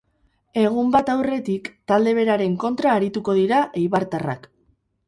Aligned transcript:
Egun 0.61 0.87
bat 0.95 1.11
aurretik, 1.15 1.69
talde 1.93 2.15
beraren 2.21 2.59
kontra 2.65 2.97
arituko 2.99 3.39
dira 3.43 3.63
eibartarrak. 3.85 4.53